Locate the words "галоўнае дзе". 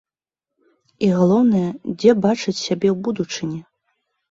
1.17-2.11